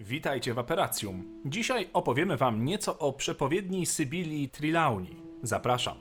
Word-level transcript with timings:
Witajcie 0.00 0.54
w 0.54 0.58
Aperacjum. 0.58 1.24
Dzisiaj 1.44 1.88
opowiemy 1.92 2.36
wam 2.36 2.64
nieco 2.64 2.98
o 2.98 3.12
przepowiedni 3.12 3.86
Sybilii 3.86 4.48
Trilauni. 4.48 5.22
Zapraszam. 5.42 5.96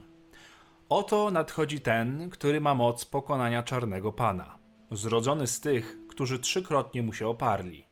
Oto 0.89 1.31
nadchodzi 1.31 1.81
ten, 1.81 2.29
który 2.29 2.62
ma 2.62 2.75
moc 2.75 3.05
pokonania 3.05 3.63
Czarnego 3.63 4.12
Pana. 4.12 4.57
Zrodzony 4.91 5.47
z 5.47 5.60
tych, 5.60 5.97
którzy 6.10 6.39
trzykrotnie 6.39 7.04
mu 7.04 7.13
się 7.13 7.28
oparli. 7.28 7.86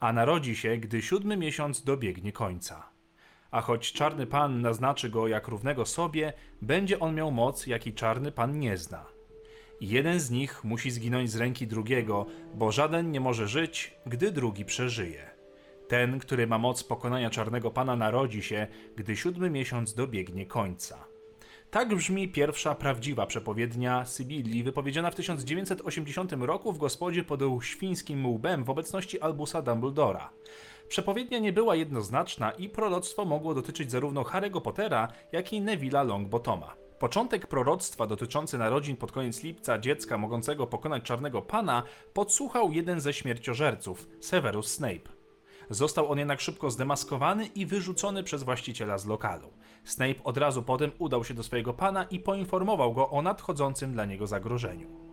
A 0.00 0.12
narodzi 0.12 0.56
się, 0.56 0.76
gdy 0.76 1.02
siódmy 1.02 1.36
miesiąc 1.36 1.84
dobiegnie 1.84 2.32
końca. 2.32 2.90
A 3.50 3.60
choć 3.60 3.92
Czarny 3.92 4.26
Pan 4.26 4.60
naznaczy 4.60 5.10
go 5.10 5.28
jak 5.28 5.48
równego 5.48 5.86
sobie, 5.86 6.32
będzie 6.62 6.98
on 6.98 7.14
miał 7.14 7.30
moc, 7.32 7.66
jaki 7.66 7.92
Czarny 7.92 8.32
Pan 8.32 8.58
nie 8.58 8.76
zna. 8.76 9.04
Jeden 9.80 10.20
z 10.20 10.30
nich 10.30 10.64
musi 10.64 10.90
zginąć 10.90 11.30
z 11.30 11.36
ręki 11.36 11.66
drugiego, 11.66 12.26
bo 12.54 12.72
żaden 12.72 13.10
nie 13.10 13.20
może 13.20 13.48
żyć, 13.48 13.94
gdy 14.06 14.32
drugi 14.32 14.64
przeżyje. 14.64 15.33
Ten, 15.94 16.18
który 16.18 16.46
ma 16.46 16.58
moc 16.58 16.84
pokonania 16.84 17.30
czarnego 17.30 17.70
pana, 17.70 17.96
narodzi 17.96 18.42
się, 18.42 18.66
gdy 18.96 19.16
siódmy 19.16 19.50
miesiąc 19.50 19.94
dobiegnie 19.94 20.46
końca. 20.46 21.04
Tak 21.70 21.94
brzmi 21.94 22.28
pierwsza 22.28 22.74
prawdziwa 22.74 23.26
przepowiednia 23.26 24.04
Sybilii, 24.04 24.62
wypowiedziana 24.62 25.10
w 25.10 25.14
1980 25.14 26.32
roku 26.32 26.72
w 26.72 26.78
gospodzie 26.78 27.24
pod 27.24 27.40
świńskim 27.62 28.26
łbem 28.26 28.64
w 28.64 28.70
obecności 28.70 29.20
Albusa 29.20 29.62
Dumbledora. 29.62 30.30
Przepowiednia 30.88 31.38
nie 31.38 31.52
była 31.52 31.76
jednoznaczna 31.76 32.50
i 32.50 32.68
proroctwo 32.68 33.24
mogło 33.24 33.54
dotyczyć 33.54 33.90
zarówno 33.90 34.22
Harry'ego 34.22 34.60
Pottera, 34.60 35.08
jak 35.32 35.52
i 35.52 35.62
Neville'a 35.62 36.06
Longbottoma. 36.06 36.74
Początek 36.98 37.46
proroctwa 37.46 38.06
dotyczący 38.06 38.58
narodzin 38.58 38.96
pod 38.96 39.12
koniec 39.12 39.42
lipca 39.42 39.78
dziecka 39.78 40.18
mogącego 40.18 40.66
pokonać 40.66 41.02
Czarnego 41.02 41.42
Pana 41.42 41.82
podsłuchał 42.12 42.72
jeden 42.72 43.00
ze 43.00 43.12
śmierciożerców, 43.12 44.08
Severus 44.20 44.72
Snape. 44.72 45.13
Został 45.70 46.12
on 46.12 46.18
jednak 46.18 46.40
szybko 46.40 46.70
zdemaskowany 46.70 47.46
i 47.46 47.66
wyrzucony 47.66 48.22
przez 48.22 48.42
właściciela 48.42 48.98
z 48.98 49.06
lokalu. 49.06 49.52
Snape 49.84 50.24
od 50.24 50.38
razu 50.38 50.62
potem 50.62 50.90
udał 50.98 51.24
się 51.24 51.34
do 51.34 51.42
swojego 51.42 51.74
pana 51.74 52.04
i 52.04 52.20
poinformował 52.20 52.94
go 52.94 53.10
o 53.10 53.22
nadchodzącym 53.22 53.92
dla 53.92 54.04
niego 54.04 54.26
zagrożeniu. 54.26 55.04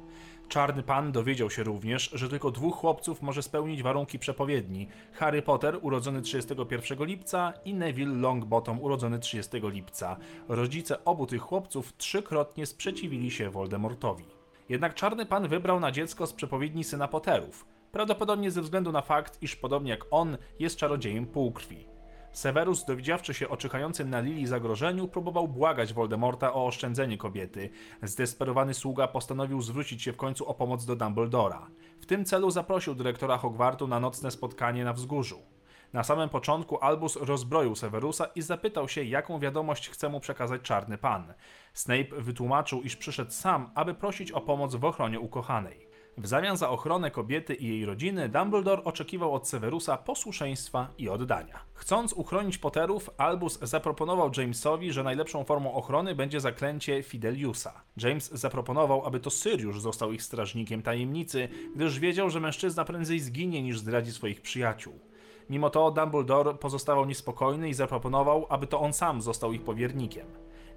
Czarny 0.51 0.83
Pan 0.83 1.11
dowiedział 1.11 1.49
się 1.49 1.63
również, 1.63 2.09
że 2.13 2.29
tylko 2.29 2.51
dwóch 2.51 2.75
chłopców 2.75 3.21
może 3.21 3.43
spełnić 3.43 3.83
warunki 3.83 4.19
przepowiedni: 4.19 4.87
Harry 5.13 5.41
Potter, 5.41 5.79
urodzony 5.81 6.21
31 6.21 7.05
lipca, 7.05 7.53
i 7.65 7.73
Neville 7.73 8.15
Longbottom, 8.15 8.81
urodzony 8.81 9.19
30 9.19 9.51
lipca. 9.63 10.17
Rodzice 10.47 11.05
obu 11.05 11.25
tych 11.25 11.41
chłopców 11.41 11.93
trzykrotnie 11.97 12.65
sprzeciwili 12.65 13.31
się 13.31 13.49
Voldemortowi. 13.49 14.25
Jednak 14.69 14.95
Czarny 14.95 15.25
Pan 15.25 15.47
wybrał 15.47 15.79
na 15.79 15.91
dziecko 15.91 16.27
z 16.27 16.33
przepowiedni 16.33 16.83
syna 16.83 17.07
Potterów. 17.07 17.65
Prawdopodobnie 17.91 18.51
ze 18.51 18.61
względu 18.61 18.91
na 18.91 19.01
fakt, 19.01 19.41
iż 19.41 19.55
podobnie 19.55 19.91
jak 19.91 20.05
on, 20.11 20.37
jest 20.59 20.77
czarodziejem 20.77 21.25
półkrwi. 21.25 21.87
Severus, 22.31 22.85
dowiedziawszy 22.85 23.33
się 23.33 23.49
o 23.49 23.57
czyhającym 23.57 24.09
na 24.09 24.19
Lili 24.19 24.47
zagrożeniu, 24.47 25.07
próbował 25.07 25.47
błagać 25.47 25.93
Voldemorta 25.93 26.53
o 26.53 26.65
oszczędzenie 26.65 27.17
kobiety. 27.17 27.69
Zdesperowany 28.03 28.73
sługa 28.73 29.07
postanowił 29.07 29.61
zwrócić 29.61 30.03
się 30.03 30.13
w 30.13 30.17
końcu 30.17 30.47
o 30.47 30.53
pomoc 30.53 30.85
do 30.85 30.95
Dumbledora. 30.95 31.67
W 32.01 32.05
tym 32.05 32.25
celu 32.25 32.51
zaprosił 32.51 32.95
dyrektora 32.95 33.37
Hogwartu 33.37 33.87
na 33.87 33.99
nocne 33.99 34.31
spotkanie 34.31 34.83
na 34.83 34.93
wzgórzu. 34.93 35.39
Na 35.93 36.03
samym 36.03 36.29
początku 36.29 36.79
Albus 36.79 37.15
rozbroił 37.15 37.75
Severusa 37.75 38.25
i 38.25 38.41
zapytał 38.41 38.87
się, 38.87 39.03
jaką 39.03 39.39
wiadomość 39.39 39.89
chce 39.89 40.09
mu 40.09 40.19
przekazać 40.19 40.61
Czarny 40.61 40.97
Pan. 40.97 41.33
Snape 41.73 42.21
wytłumaczył, 42.21 42.81
iż 42.81 42.95
przyszedł 42.95 43.31
sam, 43.31 43.71
aby 43.75 43.93
prosić 43.93 44.31
o 44.31 44.41
pomoc 44.41 44.75
w 44.75 44.85
ochronie 44.85 45.19
ukochanej. 45.19 45.90
W 46.17 46.27
zamian 46.27 46.57
za 46.57 46.69
ochronę 46.69 47.11
kobiety 47.11 47.55
i 47.55 47.67
jej 47.67 47.85
rodziny, 47.85 48.29
Dumbledore 48.29 48.83
oczekiwał 48.83 49.33
od 49.33 49.47
Severusa 49.47 49.97
posłuszeństwa 49.97 50.87
i 50.97 51.09
oddania. 51.09 51.59
Chcąc 51.73 52.13
uchronić 52.13 52.57
Potterów, 52.57 53.09
Albus 53.17 53.59
zaproponował 53.61 54.31
Jamesowi, 54.37 54.91
że 54.91 55.03
najlepszą 55.03 55.43
formą 55.43 55.73
ochrony 55.73 56.15
będzie 56.15 56.39
zaklęcie 56.39 57.03
Fideliusa. 57.03 57.81
James 57.97 58.31
zaproponował, 58.31 59.05
aby 59.05 59.19
to 59.19 59.29
Sirius 59.29 59.81
został 59.81 60.11
ich 60.11 60.23
strażnikiem 60.23 60.81
tajemnicy, 60.81 61.49
gdyż 61.75 61.99
wiedział, 61.99 62.29
że 62.29 62.39
mężczyzna 62.39 62.85
prędzej 62.85 63.19
zginie 63.19 63.61
niż 63.63 63.79
zdradzi 63.79 64.11
swoich 64.11 64.41
przyjaciół. 64.41 64.99
Mimo 65.49 65.69
to 65.69 65.91
Dumbledore 65.91 66.53
pozostawał 66.53 67.05
niespokojny 67.05 67.69
i 67.69 67.73
zaproponował, 67.73 68.45
aby 68.49 68.67
to 68.67 68.79
on 68.79 68.93
sam 68.93 69.21
został 69.21 69.53
ich 69.53 69.63
powiernikiem. 69.63 70.27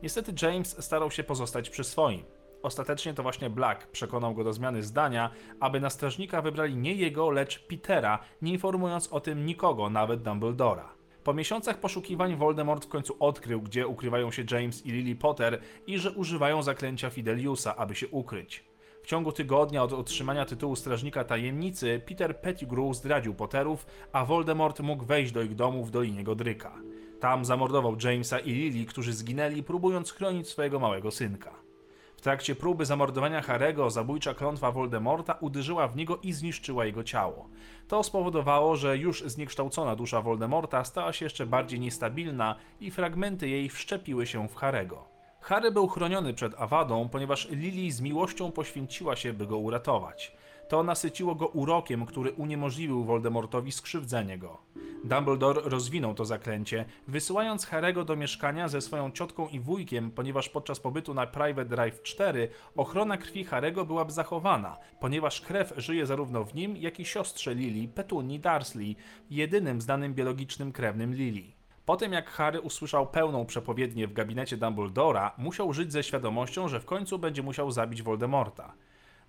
Niestety 0.02 0.32
James 0.42 0.84
starał 0.84 1.10
się 1.10 1.24
pozostać 1.24 1.70
przy 1.70 1.84
swoim. 1.84 2.24
Ostatecznie 2.64 3.14
to 3.14 3.22
właśnie 3.22 3.50
Black 3.50 3.86
przekonał 3.86 4.34
go 4.34 4.44
do 4.44 4.52
zmiany 4.52 4.82
zdania, 4.82 5.30
aby 5.60 5.80
na 5.80 5.90
strażnika 5.90 6.42
wybrali 6.42 6.76
nie 6.76 6.94
jego, 6.94 7.30
lecz 7.30 7.66
Petera, 7.66 8.18
nie 8.42 8.52
informując 8.52 9.08
o 9.12 9.20
tym 9.20 9.46
nikogo, 9.46 9.90
nawet 9.90 10.22
Dumbledora. 10.22 10.88
Po 11.24 11.34
miesiącach 11.34 11.80
poszukiwań 11.80 12.36
Voldemort 12.36 12.84
w 12.84 12.88
końcu 12.88 13.16
odkrył, 13.20 13.62
gdzie 13.62 13.86
ukrywają 13.86 14.30
się 14.30 14.44
James 14.50 14.86
i 14.86 14.92
Lily 14.92 15.16
Potter 15.16 15.60
i 15.86 15.98
że 15.98 16.10
używają 16.12 16.62
zaklęcia 16.62 17.10
Fideliusa, 17.10 17.76
aby 17.76 17.94
się 17.94 18.08
ukryć. 18.08 18.64
W 19.02 19.06
ciągu 19.06 19.32
tygodnia 19.32 19.82
od 19.82 19.92
otrzymania 19.92 20.44
tytułu 20.44 20.76
Strażnika 20.76 21.24
Tajemnicy, 21.24 22.00
Peter 22.06 22.40
Pettigrew 22.40 22.96
zdradził 22.96 23.34
Potterów, 23.34 23.86
a 24.12 24.24
Voldemort 24.24 24.80
mógł 24.80 25.04
wejść 25.04 25.32
do 25.32 25.42
ich 25.42 25.54
domu 25.54 25.84
w 25.84 25.90
Dolinie 25.90 26.24
Godryka. 26.24 26.74
Tam 27.20 27.44
zamordował 27.44 27.96
Jamesa 28.04 28.38
i 28.38 28.52
Lily, 28.52 28.86
którzy 28.86 29.12
zginęli, 29.12 29.62
próbując 29.62 30.12
chronić 30.12 30.48
swojego 30.48 30.80
małego 30.80 31.10
synka. 31.10 31.63
Trakcie 32.24 32.54
próby 32.54 32.86
zamordowania 32.86 33.42
Harego 33.42 33.90
zabójcza 33.90 34.34
klątwa 34.34 34.72
Voldemorta 34.72 35.36
uderzyła 35.40 35.88
w 35.88 35.96
niego 35.96 36.18
i 36.22 36.32
zniszczyła 36.32 36.84
jego 36.84 37.04
ciało. 37.04 37.48
To 37.88 38.02
spowodowało, 38.02 38.76
że 38.76 38.98
już 38.98 39.22
zniekształcona 39.22 39.96
dusza 39.96 40.22
Voldemorta 40.22 40.84
stała 40.84 41.12
się 41.12 41.26
jeszcze 41.26 41.46
bardziej 41.46 41.80
niestabilna 41.80 42.56
i 42.80 42.90
fragmenty 42.90 43.48
jej 43.48 43.68
wszczepiły 43.68 44.26
się 44.26 44.48
w 44.48 44.54
Harego. 44.54 45.04
Harry 45.40 45.70
był 45.70 45.88
chroniony 45.88 46.34
przed 46.34 46.54
Awadą, 46.58 47.08
ponieważ 47.08 47.48
Lily 47.50 47.92
z 47.92 48.00
miłością 48.00 48.52
poświęciła 48.52 49.16
się, 49.16 49.32
by 49.32 49.46
go 49.46 49.58
uratować. 49.58 50.36
To 50.68 50.82
nasyciło 50.82 51.34
go 51.34 51.46
urokiem, 51.46 52.06
który 52.06 52.32
uniemożliwił 52.32 53.04
Voldemortowi 53.04 53.72
skrzywdzenie 53.72 54.38
go. 54.38 54.58
Dumbledore 55.04 55.60
rozwinął 55.64 56.14
to 56.14 56.24
zaklęcie, 56.24 56.84
wysyłając 57.08 57.66
Harego 57.66 58.04
do 58.04 58.16
mieszkania 58.16 58.68
ze 58.68 58.80
swoją 58.80 59.10
ciotką 59.10 59.48
i 59.48 59.60
wujkiem, 59.60 60.10
ponieważ 60.10 60.48
podczas 60.48 60.80
pobytu 60.80 61.14
na 61.14 61.26
Private 61.26 61.64
Drive 61.64 62.02
4 62.02 62.48
ochrona 62.76 63.16
krwi 63.16 63.44
Harego 63.44 63.84
byłaby 63.84 64.12
zachowana, 64.12 64.78
ponieważ 65.00 65.40
krew 65.40 65.72
żyje 65.76 66.06
zarówno 66.06 66.44
w 66.44 66.54
nim, 66.54 66.76
jak 66.76 67.00
i 67.00 67.04
siostrze 67.04 67.54
Lily, 67.54 67.88
Petunii 67.88 68.40
Darsley, 68.40 68.96
jedynym 69.30 69.80
znanym 69.80 70.14
biologicznym 70.14 70.72
krewnym 70.72 71.14
Lily. 71.14 71.42
Po 71.84 71.96
tym 71.96 72.12
jak 72.12 72.30
Harry 72.30 72.60
usłyszał 72.60 73.06
pełną 73.06 73.46
przepowiednię 73.46 74.06
w 74.06 74.12
gabinecie 74.12 74.56
Dumbledora, 74.56 75.34
musiał 75.38 75.72
żyć 75.72 75.92
ze 75.92 76.02
świadomością, 76.02 76.68
że 76.68 76.80
w 76.80 76.84
końcu 76.84 77.18
będzie 77.18 77.42
musiał 77.42 77.70
zabić 77.70 78.02
Voldemorta. 78.02 78.74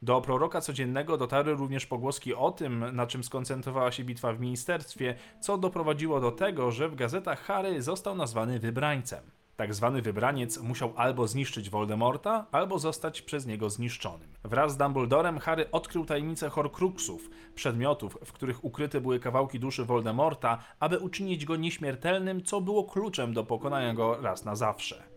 Do 0.05 0.21
proroka 0.21 0.61
codziennego 0.61 1.17
dotarły 1.17 1.53
również 1.53 1.85
pogłoski 1.85 2.35
o 2.35 2.51
tym, 2.51 2.95
na 2.95 3.07
czym 3.07 3.23
skoncentrowała 3.23 3.91
się 3.91 4.03
bitwa 4.03 4.33
w 4.33 4.39
ministerstwie, 4.39 5.15
co 5.39 5.57
doprowadziło 5.57 6.19
do 6.21 6.31
tego, 6.31 6.71
że 6.71 6.89
w 6.89 6.95
gazetach 6.95 7.41
Harry 7.41 7.81
został 7.81 8.15
nazwany 8.15 8.59
wybrańcem. 8.59 9.31
Tak 9.55 9.73
zwany 9.73 10.01
wybraniec 10.01 10.57
musiał 10.61 10.93
albo 10.95 11.27
zniszczyć 11.27 11.69
Voldemorta, 11.69 12.45
albo 12.51 12.79
zostać 12.79 13.21
przez 13.21 13.45
niego 13.45 13.69
zniszczonym. 13.69 14.29
Wraz 14.43 14.71
z 14.71 14.77
Dumbledorem 14.77 15.39
Harry 15.39 15.71
odkrył 15.71 16.05
tajemnicę 16.05 16.49
Horcruxów, 16.49 17.29
przedmiotów, 17.55 18.17
w 18.25 18.31
których 18.31 18.65
ukryte 18.65 19.01
były 19.01 19.19
kawałki 19.19 19.59
duszy 19.59 19.85
Voldemorta, 19.85 20.57
aby 20.79 20.99
uczynić 20.99 21.45
go 21.45 21.55
nieśmiertelnym, 21.55 22.43
co 22.43 22.61
było 22.61 22.83
kluczem 22.83 23.33
do 23.33 23.43
pokonania 23.43 23.93
go 23.93 24.21
raz 24.21 24.45
na 24.45 24.55
zawsze. 24.55 25.14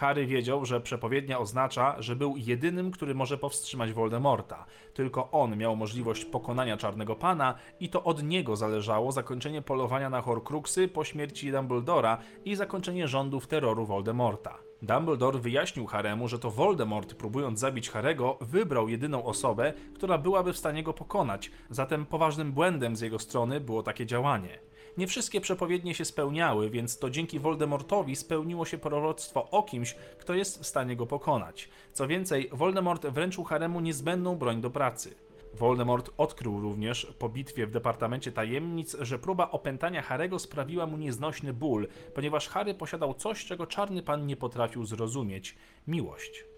Harry 0.00 0.26
wiedział, 0.26 0.64
że 0.64 0.80
przepowiednia 0.80 1.38
oznacza, 1.38 1.96
że 1.98 2.16
był 2.16 2.36
jedynym, 2.36 2.90
który 2.90 3.14
może 3.14 3.38
powstrzymać 3.38 3.92
Voldemorta. 3.92 4.66
Tylko 4.94 5.30
on 5.30 5.56
miał 5.56 5.76
możliwość 5.76 6.24
pokonania 6.24 6.76
Czarnego 6.76 7.16
Pana 7.16 7.54
i 7.80 7.88
to 7.88 8.04
od 8.04 8.22
niego 8.22 8.56
zależało 8.56 9.12
zakończenie 9.12 9.62
polowania 9.62 10.10
na 10.10 10.22
Horcruxy 10.22 10.88
po 10.88 11.04
śmierci 11.04 11.52
Dumbledora 11.52 12.18
i 12.44 12.56
zakończenie 12.56 13.08
rządów 13.08 13.46
terroru 13.46 13.86
Voldemorta. 13.86 14.58
Dumbledore 14.82 15.38
wyjaśnił 15.38 15.86
Haremu, 15.86 16.28
że 16.28 16.38
to 16.38 16.50
Voldemort, 16.50 17.14
próbując 17.14 17.60
zabić 17.60 17.90
Harego, 17.90 18.38
wybrał 18.40 18.88
jedyną 18.88 19.24
osobę, 19.24 19.72
która 19.94 20.18
byłaby 20.18 20.52
w 20.52 20.58
stanie 20.58 20.82
go 20.82 20.92
pokonać, 20.92 21.50
zatem 21.70 22.06
poważnym 22.06 22.52
błędem 22.52 22.96
z 22.96 23.00
jego 23.00 23.18
strony 23.18 23.60
było 23.60 23.82
takie 23.82 24.06
działanie. 24.06 24.58
Nie 25.00 25.06
wszystkie 25.06 25.40
przepowiednie 25.40 25.94
się 25.94 26.04
spełniały, 26.04 26.70
więc 26.70 26.98
to 26.98 27.10
dzięki 27.10 27.38
Voldemortowi 27.38 28.16
spełniło 28.16 28.64
się 28.64 28.78
proroctwo 28.78 29.50
o 29.50 29.62
kimś, 29.62 29.94
kto 29.94 30.34
jest 30.34 30.62
w 30.62 30.66
stanie 30.66 30.96
go 30.96 31.06
pokonać. 31.06 31.68
Co 31.92 32.06
więcej, 32.06 32.48
Voldemort 32.52 33.06
wręczył 33.06 33.44
Haremu 33.44 33.80
niezbędną 33.80 34.36
broń 34.36 34.60
do 34.60 34.70
pracy. 34.70 35.14
Voldemort 35.54 36.10
odkrył 36.18 36.60
również 36.60 37.06
po 37.18 37.28
bitwie 37.28 37.66
w 37.66 37.70
Departamencie 37.70 38.32
Tajemnic, 38.32 38.96
że 39.00 39.18
próba 39.18 39.50
opętania 39.50 40.02
Harego 40.02 40.38
sprawiła 40.38 40.86
mu 40.86 40.96
nieznośny 40.96 41.52
ból, 41.52 41.88
ponieważ 42.14 42.48
Harry 42.48 42.74
posiadał 42.74 43.14
coś, 43.14 43.44
czego 43.44 43.66
Czarny 43.66 44.02
Pan 44.02 44.26
nie 44.26 44.36
potrafił 44.36 44.84
zrozumieć– 44.84 45.56
miłość. 45.86 46.49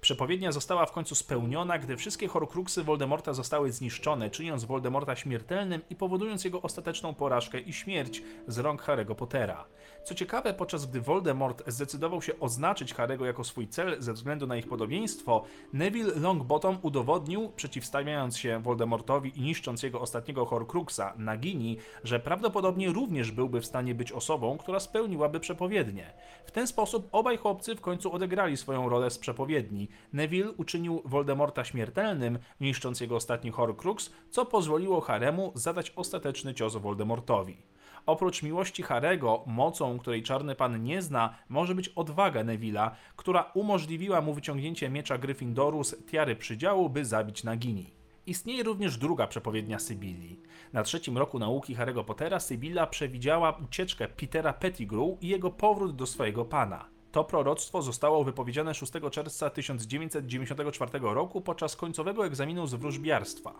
Przepowiednia 0.00 0.52
została 0.52 0.86
w 0.86 0.92
końcu 0.92 1.14
spełniona, 1.14 1.78
gdy 1.78 1.96
wszystkie 1.96 2.28
horcruxy 2.28 2.84
Voldemorta 2.84 3.32
zostały 3.32 3.72
zniszczone, 3.72 4.30
czyniąc 4.30 4.64
Voldemorta 4.64 5.16
śmiertelnym 5.16 5.80
i 5.90 5.96
powodując 5.96 6.44
jego 6.44 6.62
ostateczną 6.62 7.14
porażkę 7.14 7.60
i 7.60 7.72
śmierć 7.72 8.22
z 8.46 8.58
rąk 8.58 8.82
Harry'ego 8.82 9.14
Pottera. 9.14 9.64
Co 10.04 10.14
ciekawe, 10.14 10.54
podczas 10.54 10.86
gdy 10.86 11.00
Voldemort 11.00 11.62
zdecydował 11.66 12.22
się 12.22 12.40
oznaczyć 12.40 12.94
Harry'ego 12.94 13.24
jako 13.24 13.44
swój 13.44 13.68
cel 13.68 13.96
ze 14.02 14.12
względu 14.12 14.46
na 14.46 14.56
ich 14.56 14.68
podobieństwo, 14.68 15.44
Neville 15.72 16.14
Longbottom 16.20 16.78
udowodnił, 16.82 17.52
przeciwstawiając 17.56 18.38
się 18.38 18.62
Voldemortowi 18.62 19.32
i 19.38 19.40
niszcząc 19.42 19.82
jego 19.82 20.00
ostatniego 20.00 20.46
horcruxa, 20.46 21.14
Nagini, 21.16 21.76
że 22.04 22.20
prawdopodobnie 22.20 22.92
również 22.92 23.30
byłby 23.30 23.60
w 23.60 23.66
stanie 23.66 23.94
być 23.94 24.12
osobą, 24.12 24.58
która 24.58 24.80
spełniłaby 24.80 25.40
przepowiednię. 25.40 26.12
W 26.46 26.50
ten 26.50 26.66
sposób 26.66 27.08
obaj 27.12 27.36
chłopcy 27.36 27.74
w 27.74 27.80
końcu 27.80 28.12
odegrali 28.12 28.56
swoją 28.56 28.88
rolę 28.88 29.10
z 29.10 29.18
przepowiedni. 29.18 29.88
Neville 30.12 30.52
uczynił 30.52 31.02
Voldemorta 31.04 31.64
śmiertelnym, 31.64 32.38
niszcząc 32.60 33.00
jego 33.00 33.16
ostatni 33.16 33.50
Horcrux, 33.50 34.10
co 34.30 34.46
pozwoliło 34.46 35.00
Haremu 35.00 35.52
zadać 35.54 35.92
ostateczny 35.96 36.54
cios 36.54 36.76
Voldemortowi. 36.76 37.67
Oprócz 38.08 38.42
miłości 38.42 38.82
Harego, 38.82 39.44
mocą, 39.46 39.98
której 39.98 40.22
Czarny 40.22 40.54
Pan 40.54 40.82
nie 40.82 41.02
zna, 41.02 41.34
może 41.48 41.74
być 41.74 41.88
odwaga 41.88 42.44
Neville'a, 42.44 42.90
która 43.16 43.50
umożliwiła 43.54 44.20
mu 44.20 44.34
wyciągnięcie 44.34 44.90
miecza 44.90 45.18
Gryffindoru 45.18 45.84
z 45.84 46.06
tiary 46.06 46.36
przydziału, 46.36 46.90
by 46.90 47.04
zabić 47.04 47.44
Nagini. 47.44 47.90
Istnieje 48.26 48.62
również 48.62 48.96
druga 48.98 49.26
przepowiednia 49.26 49.78
Sybilii. 49.78 50.40
Na 50.72 50.82
trzecim 50.82 51.18
roku 51.18 51.38
nauki 51.38 51.76
Harry'ego 51.76 52.04
Pottera 52.04 52.40
Sybilla 52.40 52.86
przewidziała 52.86 53.58
ucieczkę 53.64 54.08
Petera 54.08 54.52
Pettigrew 54.52 55.22
i 55.22 55.28
jego 55.28 55.50
powrót 55.50 55.96
do 55.96 56.06
swojego 56.06 56.44
pana. 56.44 56.88
To 57.12 57.24
proroctwo 57.24 57.82
zostało 57.82 58.24
wypowiedziane 58.24 58.74
6 58.74 58.92
czerwca 59.10 59.50
1994 59.50 60.90
roku 61.02 61.40
podczas 61.40 61.76
końcowego 61.76 62.26
egzaminu 62.26 62.66
z 62.66 62.74
wróżbiarstwa. 62.74 63.54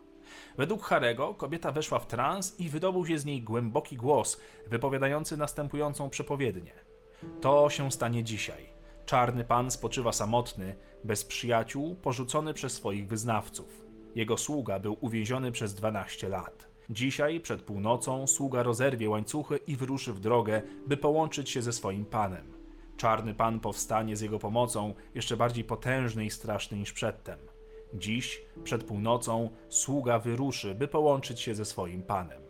Według 0.58 0.82
Harego 0.82 1.34
kobieta 1.34 1.72
weszła 1.72 1.98
w 1.98 2.06
trans 2.06 2.60
i 2.60 2.68
wydobył 2.68 3.06
się 3.06 3.18
z 3.18 3.24
niej 3.24 3.42
głęboki 3.42 3.96
głos, 3.96 4.40
wypowiadający 4.66 5.36
następującą 5.36 6.10
przepowiednię. 6.10 6.72
To 7.40 7.70
się 7.70 7.92
stanie 7.92 8.24
dzisiaj. 8.24 8.66
Czarny 9.06 9.44
pan 9.44 9.70
spoczywa 9.70 10.12
samotny, 10.12 10.76
bez 11.04 11.24
przyjaciół, 11.24 11.94
porzucony 11.94 12.54
przez 12.54 12.72
swoich 12.72 13.08
wyznawców. 13.08 13.84
Jego 14.14 14.36
sługa 14.36 14.78
był 14.78 14.96
uwięziony 15.00 15.52
przez 15.52 15.74
12 15.74 16.28
lat. 16.28 16.68
Dzisiaj, 16.90 17.40
przed 17.40 17.62
północą, 17.62 18.26
sługa 18.26 18.62
rozerwie 18.62 19.10
łańcuchy 19.10 19.56
i 19.66 19.76
wyruszy 19.76 20.12
w 20.12 20.20
drogę, 20.20 20.62
by 20.86 20.96
połączyć 20.96 21.50
się 21.50 21.62
ze 21.62 21.72
swoim 21.72 22.04
panem. 22.04 22.52
Czarny 22.96 23.34
pan 23.34 23.60
powstanie 23.60 24.16
z 24.16 24.20
jego 24.20 24.38
pomocą, 24.38 24.94
jeszcze 25.14 25.36
bardziej 25.36 25.64
potężny 25.64 26.24
i 26.24 26.30
straszny 26.30 26.78
niż 26.78 26.92
przedtem. 26.92 27.38
Dziś, 27.94 28.42
przed 28.64 28.84
północą, 28.84 29.50
sługa 29.68 30.18
wyruszy, 30.18 30.74
by 30.74 30.88
połączyć 30.88 31.40
się 31.40 31.54
ze 31.54 31.64
swoim 31.64 32.02
panem. 32.02 32.42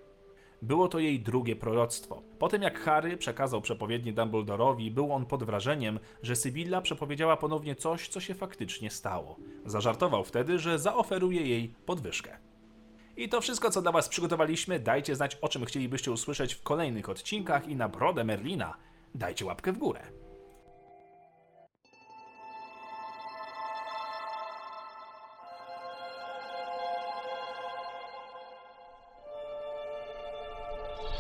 Było 0.63 0.89
to 0.89 0.99
jej 0.99 1.21
drugie 1.21 1.57
proroctwo. 1.57 2.23
Po 2.39 2.49
tym 2.49 2.63
jak 2.63 2.81
Harry 2.81 3.17
przekazał 3.17 3.61
przepowiednię 3.61 4.13
Dumbledorowi, 4.13 4.91
był 4.91 5.13
on 5.13 5.27
pod 5.27 5.45
wrażeniem, 5.45 5.99
że 6.23 6.37
Sybilla 6.37 6.81
przepowiedziała 6.81 7.37
ponownie 7.37 7.77
coś, 7.77 8.09
co 8.09 8.21
się 8.21 8.35
faktycznie 8.35 8.91
stało. 8.91 9.37
Zażartował 9.65 10.25
wtedy, 10.25 10.59
że 10.59 10.79
zaoferuje 10.79 11.47
jej 11.47 11.75
podwyżkę. 11.87 12.39
I 13.17 13.29
to 13.29 13.41
wszystko, 13.41 13.71
co 13.71 13.83
dla 13.83 13.93
Was 13.93 14.09
przygotowaliśmy. 14.09 14.81
Dajcie 14.81 15.17
znać, 15.17 15.35
o 15.35 15.49
czym 15.49 15.65
chcielibyście 15.65 16.13
usłyszeć 16.13 16.55
w 16.55 16.63
kolejnych 16.63 17.09
odcinkach 17.09 17.69
i 17.69 17.77
na 17.77 17.89
brodę 17.89 18.25
Merlina 18.25 18.77
dajcie 19.15 19.45
łapkę 19.45 19.73
w 19.73 19.79
górę. 19.79 20.01